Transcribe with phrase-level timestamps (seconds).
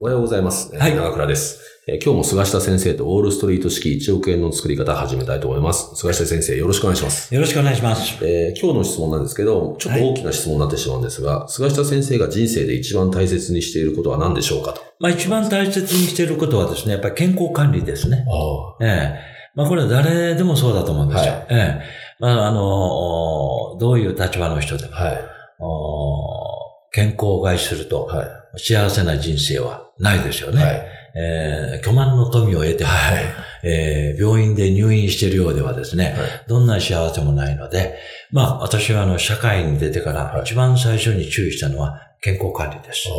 [0.00, 0.72] おはようございます。
[0.76, 1.82] はい長倉です。
[1.88, 5.96] えー今日も菅下先生とウォールストリート式1億円の作り方始めたいと思います。
[5.96, 7.34] 菅下先生、よろしくお願いします。
[7.34, 8.24] よろしくお願いします。
[8.24, 14.82] えー今日の質問なんですけど、ちょっと大きな質問になってしまうんですが、菅下先生が人生で一番大切にしていることは何でしょうかと。
[15.00, 18.24] まあ一番大切にしていることはですね、やっぱり健康管理ですね。
[18.30, 19.18] あええ
[19.56, 21.32] まあこれは誰でもそうだと思うんですよ。
[21.32, 21.82] はいええ
[22.20, 25.18] まああの、おどういう立場の人でも、はい。
[25.58, 28.28] お健康を害すると、はい。
[28.56, 30.62] 幸せな人生はないですよね。
[30.62, 30.88] はい。
[31.14, 33.24] ええ巨万の富を得ても、はい。
[33.64, 36.16] ええ病院で入院しているようではですね、
[36.48, 37.98] どんな幸せもないので、
[38.30, 43.08] まあ私はあの社会に出てからはい一番最初に注意したのは健康管理です。
[43.08, 43.12] あ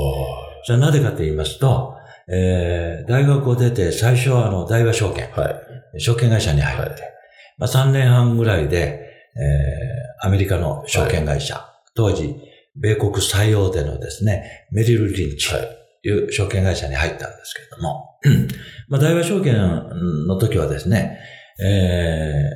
[0.66, 1.96] それはなぜかと言いますと、
[2.28, 5.50] えー、大学を出て最初はあの大和証券、ーは
[5.96, 6.00] い。
[6.00, 7.00] 証券会社に入って、はい
[7.60, 9.06] まあ、3年半ぐらいで、
[9.36, 11.62] えー、アメリカの証券会社、
[11.94, 12.36] 当時、
[12.76, 15.79] 米国最大手のですね、メリル・リンチはい。
[16.04, 18.20] という証券会社に入ったんですけれども、
[18.90, 19.56] まあ、大和証券
[20.28, 21.20] の時はですね、
[21.62, 22.50] え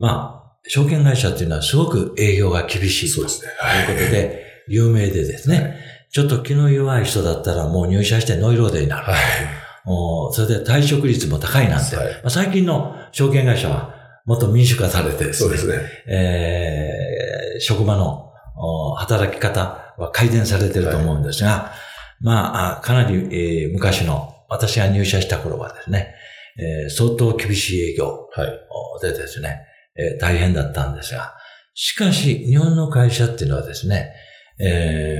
[0.00, 3.52] ー、まあ、証券会社っていうのはすごく営業が厳しいというそうですね。
[3.86, 5.78] ことで、有名でですね、
[6.10, 9.04] ちょっと気の弱い人だったらもう入社してノイローゼになる。
[9.04, 9.16] はい。
[9.86, 11.96] おそれで退職率も高いなんて。
[11.96, 13.94] はいまあ、最近の証券会社は
[14.26, 15.74] もっと民主化されてですね、そうですね。
[16.06, 17.18] えー
[17.60, 21.72] 職場のお働き方は改善されてると思うんですが、
[22.20, 26.14] まああ、かなり、えー昔の私が入社した頃はですね、
[26.58, 28.28] えー相当厳しい営業
[29.02, 29.60] でですね、
[29.96, 31.34] えー大変だったんですが、
[31.74, 34.12] しかし日本の会社っていうのはですね、
[34.60, 35.16] え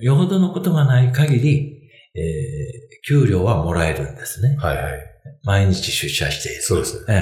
[0.00, 1.78] ーよほどのことがない限り、
[2.14, 4.56] えー給料はもらえるんですね。
[4.60, 4.76] はい。
[4.76, 4.92] はい。
[5.44, 6.62] 毎日出社している。
[6.62, 7.04] そうですね。
[7.08, 7.16] ええ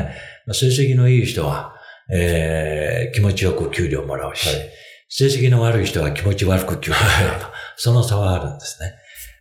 [0.46, 1.74] まあ成績のいい人は、
[2.12, 4.70] えー気持ちよく給料もらうし、はい
[5.12, 7.46] 成績の悪い人は気持ち悪く給料もらうと。
[7.76, 8.92] その差はあるんですね。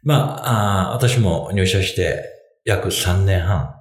[0.03, 2.23] まああー私も入社して
[2.65, 3.75] 約3年半、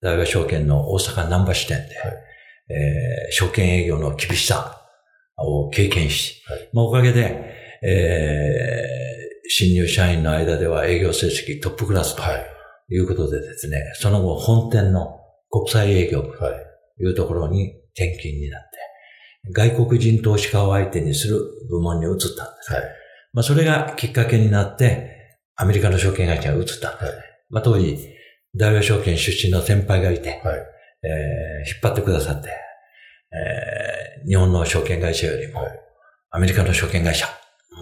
[0.00, 2.14] 大和証券の大阪南波支店で、はい
[2.70, 4.80] えー証券営業の厳しさ
[5.36, 8.98] を経験し、はいまあ、おかげで、えー
[9.50, 12.46] 新入社員の間では営業成績トップクラスとはい。
[12.90, 15.20] いうことでですね、その後本店の
[15.50, 16.54] 国際営業部はい。
[16.98, 21.40] というところに転勤になって、外国人投資家を相手にする
[21.70, 22.72] 部門に移ったんです。
[22.74, 22.82] はい。
[23.32, 25.17] まあそれがきっかけになって、
[25.60, 27.22] アメリカの証券会社が移ったんですね。
[27.50, 27.98] まあ当時、
[28.56, 30.58] 大和証券出身の先輩がいて、はい。
[31.02, 32.48] えー引っ張ってくださって、
[33.32, 35.72] えー日本の証券会社よりも、はい
[36.30, 37.26] アメリカの証券会社、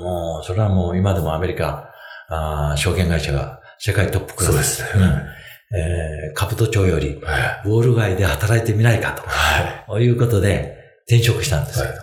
[0.00, 1.90] もう、それはもう今でもアメリカ、
[2.28, 4.76] あー証券会社が世界トップクラス。
[4.76, 5.36] そうですねうん
[5.78, 7.68] えー、カブト町より、はい。
[7.68, 10.76] ウォール街で働いてみないかはと、いうことで
[11.08, 11.86] 転職したんですよ。
[11.86, 11.98] はい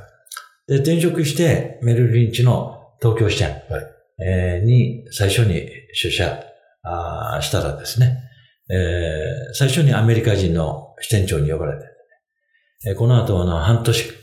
[0.65, 3.93] で、転職して、メルリンチの東京支店、はいえー
[4.63, 6.43] に最初に出社
[7.41, 8.19] したらですね、
[8.69, 11.85] えー最初にアメリカ人の支店長に呼ばれて、
[12.87, 14.13] えーこの後あの半年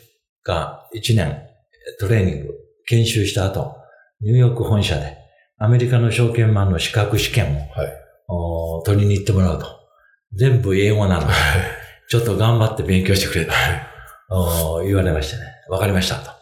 [0.43, 1.51] か1年
[1.99, 2.55] トレーニング、
[2.87, 3.77] 研修した後、
[4.21, 5.17] ニューヨーク本社で
[5.59, 7.53] アメリカの証券マンの資格試験をい。
[7.53, 7.93] はい。
[8.29, 9.67] お取りに行ってもらうと。
[10.35, 11.33] 全部英語なので、
[12.09, 13.53] ちょっと頑張って勉強してくれと、
[14.31, 15.43] お言われましてね。
[15.69, 16.40] わかりましたと。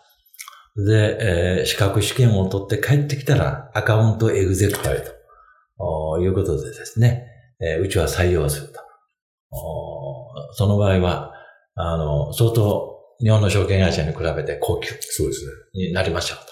[0.87, 5.13] で、えー資格試験を取って帰ってきたらアカウントエグゼクティブと、
[5.79, 7.27] おいうことでですね、
[7.61, 8.81] えーうちは採用すると。
[9.51, 11.33] おその場合は、
[11.75, 15.45] あの、相当日本の証券会社に比べて高級そうです
[15.75, 15.89] ね。
[15.89, 16.43] になりましたと。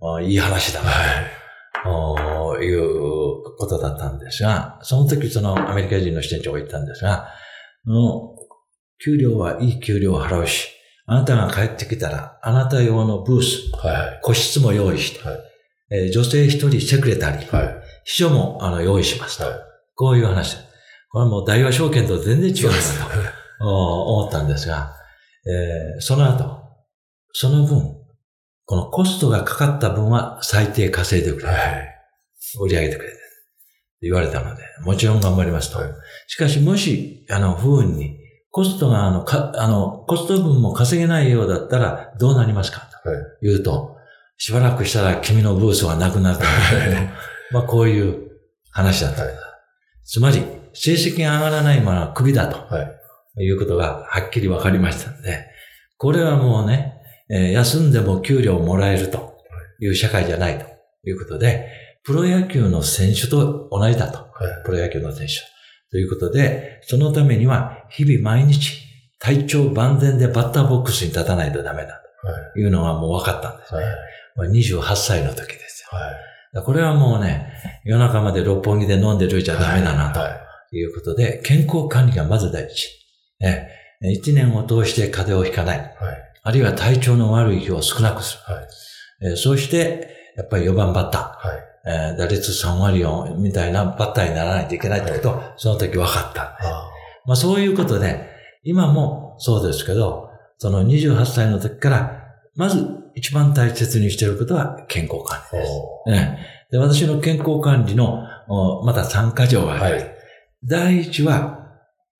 [0.00, 0.90] おいい話だな。
[0.90, 1.44] はい。
[1.86, 7.28] おいうことだったんですが、その時そのアメリカ人の支店長が言ったんですが、
[7.86, 8.34] の
[9.04, 10.70] 給料はいい給料を払うし、
[11.06, 13.96] あなたが帰ってきたら、あなた用のブース、はい。
[13.96, 14.20] はい。
[14.22, 15.38] 個室も用意して、はい
[15.90, 17.74] えー女性一人セクレタリー、はい。
[18.04, 19.44] 秘書もあの用意しますと。
[19.44, 19.54] はい。
[19.94, 20.56] こういう話。
[21.10, 22.74] これはもう大和証券と全然違うな
[23.60, 23.64] と
[24.16, 24.96] 思ったんですが、
[25.46, 26.62] えー、その後、
[27.32, 27.96] その分、
[28.64, 31.46] このコストがかかった分は最低稼いでくれ。
[31.46, 31.98] はい、
[32.60, 33.12] 売り上げてくれ。
[34.00, 35.78] 言われたので、もちろん頑張りますと。
[35.78, 35.90] はい、
[36.26, 38.18] しかし、もし、あの、不運に、
[38.54, 42.82] コストが、あの、か、あの、コスト分も稼げないようだったら、どうなりますか？
[43.02, 43.10] と
[43.42, 44.04] 言うと、はい、
[44.38, 46.44] しばらくしたら君のブースはなくなった。
[47.50, 48.30] まあ、こういう
[48.70, 49.24] 話だった。
[49.24, 49.34] はい、
[50.04, 52.72] つまり、成績が上がらないままクビだと。
[52.72, 52.82] は
[53.36, 53.44] い。
[53.44, 55.48] いうことがはっきり分かりましたので、
[55.96, 56.94] これはもうね、
[57.28, 59.34] えー、休んでも給料をもらえると
[59.80, 60.66] いう社会じゃないと
[61.08, 61.66] いうことで、
[62.04, 64.18] プロ野球の選手と同じだと。
[64.18, 65.32] はい、プロ野球の選手。
[65.94, 68.82] ということで、そのためには日々毎日
[69.20, 72.02] 体調万全でバッターボックスに立たないとダメだ
[72.52, 73.84] というのがもう分かったんですね。
[74.34, 75.96] はい、28歳の時ですよ。
[75.96, 77.46] はい、これはもうね、
[77.84, 80.12] 夜中まで六本木で飲んでるじゃダメだな
[80.70, 82.90] ということで、健康管理がまず第一。
[83.38, 83.70] ね、
[84.02, 85.78] 1年を通して風邪をひかない。
[85.78, 85.88] はい、
[86.42, 88.52] あるいは体調の悪い日を少なくする。
[88.52, 88.66] はい
[89.32, 91.48] えそうして、やっぱり4番バッター。
[91.50, 96.68] はいえー、打率3割4みたいなバッターにならないといけないってことを、その時分かったんで。
[97.26, 98.28] まあそういうことで、
[98.62, 102.24] 今もそうですけど、その28歳の時から、
[102.56, 105.72] まず一番大切にしていることは健康管理です。
[106.06, 106.38] ね、
[106.70, 108.22] で私の健康管理の、
[108.84, 109.94] また3箇条があります。
[109.94, 110.14] はい、
[110.64, 111.60] 第一は、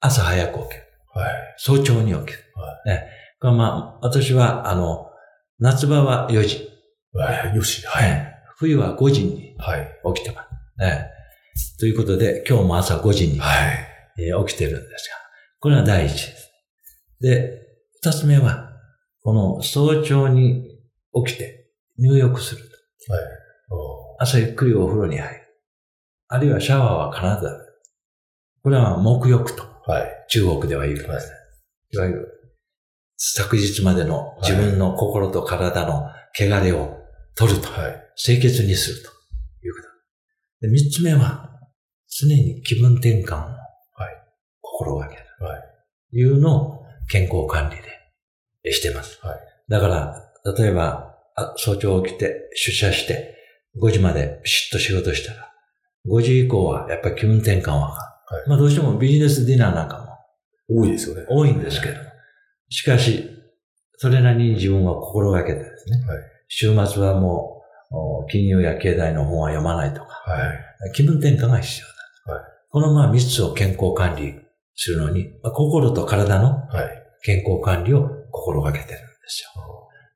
[0.01, 0.83] 朝早く起きる。
[1.15, 2.39] はい、早朝に起きる。
[2.55, 3.07] はいね、
[3.41, 5.07] まあ、私は、あの、
[5.59, 6.69] 夏場は4時。
[7.13, 7.87] はい、4時。
[7.87, 8.34] はい。
[8.57, 9.57] 冬は5時に
[10.15, 10.83] 起きてます。
[10.83, 11.11] はい、
[11.79, 15.17] ということで、今日も朝5時に、はいえー、起きてるんですが、
[15.61, 16.51] これは第一です。
[17.21, 17.61] で、
[18.03, 18.71] 二つ目は、
[19.23, 20.79] この早朝に
[21.27, 22.63] 起きて入浴する
[23.07, 23.13] と。
[23.13, 23.23] はい、
[24.21, 25.41] 朝ゆっくりお風呂に入る。
[26.29, 27.65] あるいはシャワーは必ずある。
[28.63, 29.65] これは沐浴と。
[29.87, 31.35] はい、中国では言うます、ね。
[31.93, 32.29] いわゆる、
[33.17, 36.09] 昨日までの自分の心と体の
[36.39, 37.04] 汚れを
[37.37, 37.69] 取ると。
[37.69, 39.11] はい清潔にすると
[39.67, 39.89] いうこと。
[40.61, 41.51] で、三つ目は、
[42.09, 43.55] 常に気分転換を
[44.61, 45.23] 心がける。
[45.41, 45.63] はい。
[46.17, 47.77] いうのを健康管理
[48.63, 49.19] でしてます。
[49.25, 49.39] はい。
[49.69, 51.17] だから、例えば、
[51.57, 53.37] 早朝起きて出社して
[53.81, 55.53] 5時までピシッと仕事したら、
[56.07, 57.99] 5時以降はやっぱり気分転換は、は
[58.47, 60.19] い、まあどうしてもビジネスディナーなんか
[60.69, 61.27] も多いですよね。
[61.29, 61.95] 多いんですけど。
[62.69, 63.29] しかし、
[63.97, 65.97] それなりに自分は心がけてですね。
[66.07, 66.19] はい、
[66.57, 67.63] 週末はも
[68.25, 70.55] う金融や経済の本は読まないとか、は
[70.89, 72.39] い、気分転換が必要だ。
[72.39, 74.37] はい、このまあ3つを健康管理
[74.77, 76.69] するのに、まあ、心と体の
[77.25, 79.51] 健康管理を心がけてるんですよ。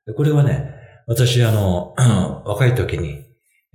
[0.07, 0.75] でこれはね、
[1.07, 1.93] 私あの、
[2.45, 3.25] 若い時に、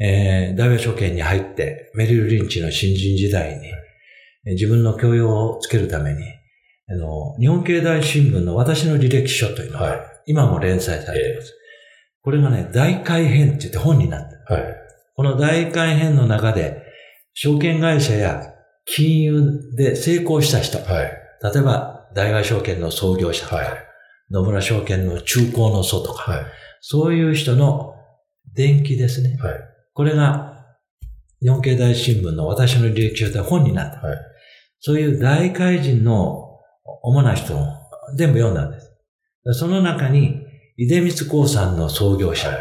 [0.01, 6.23] えー、大和証券に入って、メリル・リンチの新人時代に、自分の教養をつけるために、
[6.89, 11.55] あの、日本経済新聞の私の履歴書というのが、はい、今も連載されています。
[12.25, 14.41] これがね、大改編って言って本になってる。
[14.47, 14.65] はい。
[15.15, 16.83] この大改編の中で、
[17.35, 18.55] 証券会社や
[18.87, 20.79] 金融で成功した人。
[20.79, 21.13] はい。
[21.43, 23.67] 例えば、大和証券の創業者とか、はい、
[24.31, 26.47] 野村証券の中高の祖とか、はい、
[26.81, 27.95] そういう人の
[28.55, 29.37] 伝記ですね。
[29.43, 29.55] はい。
[29.93, 30.53] これが、
[31.43, 34.01] 日本経済新聞の私の履歴書で本になった。
[34.01, 34.19] はい。
[34.81, 36.59] そういう大怪人の
[37.03, 37.67] 主な人を
[38.17, 38.91] 全部読んだんです。
[39.53, 40.41] その中に、
[40.77, 42.55] 出光興産の創業者、は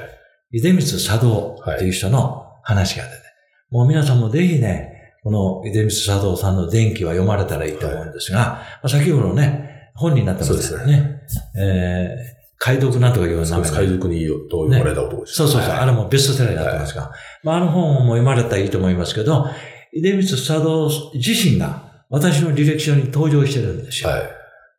[0.51, 1.89] い、出光茶道とい。
[1.89, 3.24] う人の話が出て、はい、
[3.72, 10.98] もう皆さんもぜひね、この出光茶道さんの伝記は読まれたらいいと思うんですが、はい、先ほどね、本になってますよね。
[10.98, 11.22] ね
[11.58, 17.12] えー解読なんとかいう名前解読にいいよと言われた男です、ね、そうそうそう、はい、あれもベストセラーになってますが、はい、
[17.43, 19.48] まあ、あの本も読まれたらいいと思いますけど、
[19.91, 24.12] 出光茶道自身が私の履歴書に登場してるんですよ。
[24.12, 24.22] はい、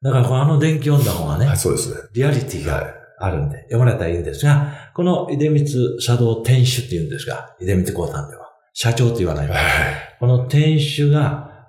[0.00, 1.96] だからあの伝記読んだ方がね、はい、そうですね。
[2.14, 8.44] リアリティがあるんで、読まれたらいいんですが、この出光茶道店主って言うんですが、出光興産では。
[8.72, 9.48] 社長と言わない。
[9.48, 9.58] はい、
[10.18, 11.68] この店主が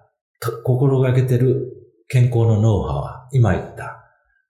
[0.63, 1.71] 心がけてる
[2.07, 4.03] 健康のノウハウは、今言った、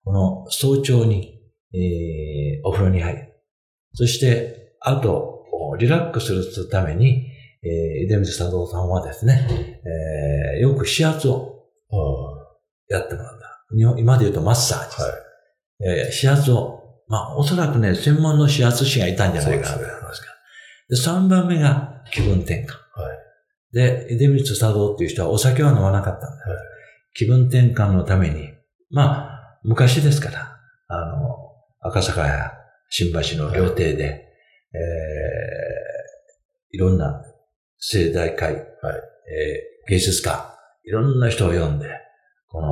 [0.04, 1.42] この早朝に、
[1.74, 3.34] えー、お風呂に入る。
[3.94, 5.44] そして、あと、
[5.80, 7.28] リラックスするために、
[7.64, 9.82] えー、出光茶道さんはですね、
[10.56, 11.66] えー、よく指圧を
[12.88, 13.46] やってもらうんだ。
[13.98, 15.02] 今で言うとマッサージ。
[15.02, 19.80] はい、えー、指圧をまあ、おそらくね、専門の指圧師がいたんじゃないかなと。
[19.80, 20.22] 思います
[20.90, 22.68] で、3番目が気分転換。
[23.00, 26.28] はい、で、出光茶道っていう人はお酒は飲まなかったんだ。
[26.28, 26.38] はい、
[27.14, 28.54] 気分転換のために、
[28.92, 31.36] まあ、昔ですから、あの、
[31.82, 32.52] 赤坂や
[32.90, 37.24] 新橋の料亭で、はい、えー、いろんな
[37.78, 41.88] 盛大会、はい、えー、芸術家、いろんな人を呼んで、
[42.48, 42.68] この、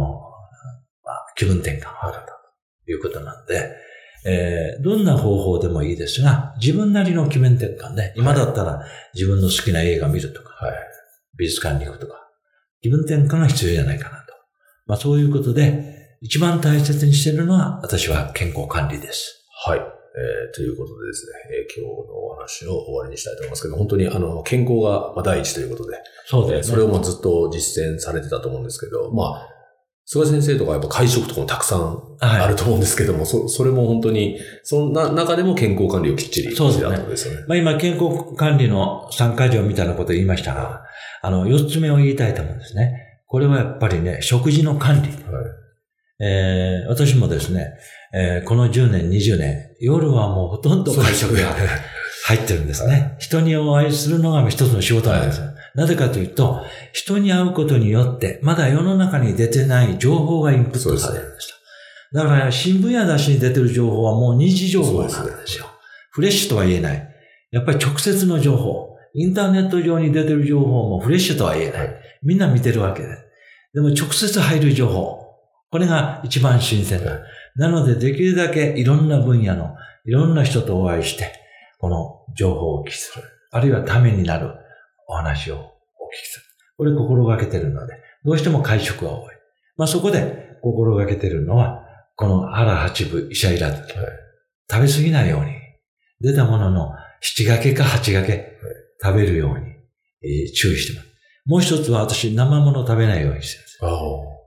[1.03, 2.25] まあ、気分転換を図る
[2.85, 3.75] ということなんで、
[4.25, 10.75] えー、どんな方法でもいいですが、自分なりの気分転換ね、今だったら自分の好きな映画見るとか、はい。
[11.37, 12.29] 美術館に行くとか、
[12.81, 14.33] 気分転換が必要じゃないかなと。
[14.85, 19.45] まあそういうことで、一番大切にしているのは、私は健康管理です。
[19.65, 19.79] はい。
[19.79, 29.52] えーということでですね、えー今日のお話を終わりにしたいと思いますけど、本当にあの、健康がまあ第一ということで、そうです、それをもうずっと実践されてたと思うんですけど、まあ、
[30.05, 37.45] 菅先生とかやっぱ会食とかもたくさんはいあると思うんですけども、そそれも本当に、そんな中でも健康管理をきっちりしてたってことですよね。
[37.47, 40.83] まあ今、健康管理の参加条みたいなことを言いましたが、
[41.21, 43.21] あの、四つ目を言いたいと思うんですね。
[43.27, 45.09] これはやっぱりね、食事の管理。
[45.09, 45.19] はい。
[46.19, 47.73] えー私もですね、
[48.13, 51.55] えーこの10年、20年、夜はもうほとんど会食が
[52.25, 53.15] 入ってるんですね。
[53.19, 55.47] 人にお会いするのが一つの仕事なんですよ。
[55.75, 56.61] なぜかというと、
[56.91, 61.55] 人に会うことによって、まだ世の中に出てない情報がインプットされるんですよ。
[62.13, 65.13] だから、新聞や雑誌に出てる情報はもう二次情報なんで
[65.47, 65.65] すよ。
[66.11, 67.09] フレッシュとは言えない。
[67.51, 68.93] やっぱり直接の情報。
[69.15, 71.89] インターネット上に出てる情報もフレッシュとは言えない。
[72.21, 73.25] みんな見てるわけです。
[73.73, 75.23] でも直接入る情報。
[75.71, 77.19] これが一番新鮮だ。
[77.55, 79.75] なので、できるだけいろんな分野の、
[80.05, 81.31] いろんな人とお会いして、
[81.79, 83.23] この情報をお聞きする。
[83.51, 84.51] あるいはためになる
[85.07, 85.61] お話をお聞
[86.23, 86.45] きする。
[86.77, 87.93] これ心がけてるので、
[88.25, 89.33] どうしても会食が多い。
[89.77, 91.83] まあそこで心がけてるのは、
[92.15, 93.83] この腹八分医者いらず。
[94.71, 95.51] 食べ過ぎないように、
[96.21, 96.91] 出たものの
[97.21, 98.57] 七掛けか八掛け、
[99.01, 99.65] 食べるように、
[100.23, 101.07] えー注意してます。
[101.45, 103.77] もう一つは私、生物を食べないようにしてるんです。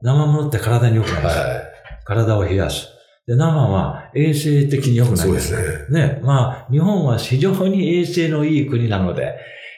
[0.03, 1.39] 生物って体に良くないです。
[1.39, 1.63] は
[2.05, 2.89] 体を冷やす。
[3.27, 5.11] で、生は衛生的に良くい。
[5.13, 6.17] ないそうですね。
[6.17, 6.21] ね。
[6.23, 9.37] まあ、日本は非常に衛生のいい国なので、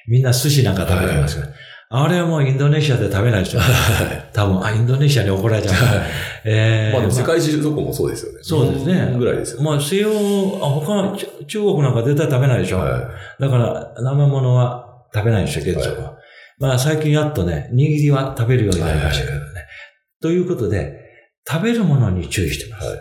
[0.08, 1.52] みんな寿司なんか食べてますから。
[1.90, 3.62] あれはもうインドネシアで食べないですよ。
[4.34, 5.74] 多分、あ、インドネシアに怒られちゃう。
[6.44, 8.38] えーまあでも世界中どこもそうですよね。
[8.42, 9.64] そうですねぐらいですよね。
[9.64, 12.78] まあ、西洋、あ他、中中国なんか絶対食べないでしょ。
[12.78, 13.10] は
[13.40, 16.18] だから、生物は食べないんですよ、月曜は。
[16.58, 19.44] まあ、最近やっとね、握りは食べるようになりましたけどね。
[20.20, 20.98] ということで、
[21.48, 22.88] 食べるものに注意してます。
[22.88, 22.98] はい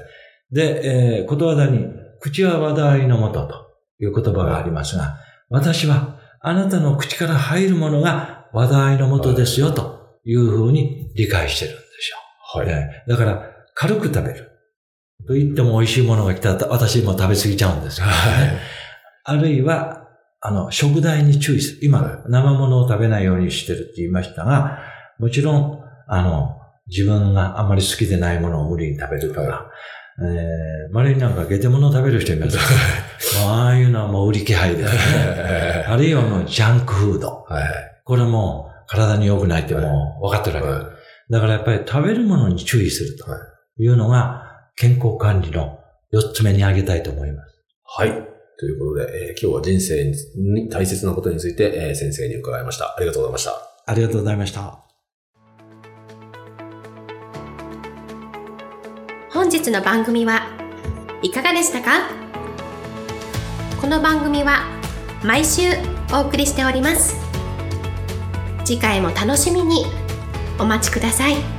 [0.51, 1.85] で、えーことわざに、
[2.21, 3.67] 口は話題のもとと
[3.99, 5.17] いう言葉がありますが、
[5.49, 6.16] 私は、
[6.47, 12.63] あなたの口から入るものが話題のもとですよ、というふうに理解してるんですよ。
[12.63, 12.67] い。
[12.67, 12.75] はい。
[12.87, 14.51] ねだから、軽く食べる。
[15.27, 18.13] と言っても美味しいものが来たら、私も食べ過ぎちゃうんですよ、ね。
[19.25, 20.07] あるいは、
[20.39, 21.79] あの、食材に注意する。
[21.81, 24.79] 今、生物を食べないようにしてるって言いましたが、
[25.19, 26.55] もちろん、あの、
[26.87, 29.69] 自分があんまり好きでないものを無理に食べるとか、
[30.19, 32.57] えー、まれになんかゲテモノを食べる人います。
[33.45, 35.85] ああいうのはもう売り気配ですね。
[35.87, 37.45] あるいはもうジャンクフード。
[37.47, 37.63] はい。
[38.03, 40.67] これも体に良くないってもう分かってるわけ。
[40.69, 40.91] は
[41.29, 43.37] だからやっぱり食べるものに注意するとは
[43.77, 44.43] いいうのが
[44.75, 45.79] 健康管理の
[46.13, 47.55] 4つ目に挙げたいと思います。
[47.83, 48.11] はい。
[48.59, 52.95] ということで、えー今日は人生に大切なことについて、えー先生に伺いました。
[52.97, 53.51] ありがとうございました。
[53.85, 54.86] ありがとうございました。
[59.47, 60.45] 本日の番組は
[61.21, 62.09] いかがでしたか？
[63.79, 64.65] この番組は
[65.23, 65.69] 毎週
[66.11, 67.15] お送りしております。
[68.65, 69.85] 次回も楽しみに
[70.59, 71.56] お待ちください。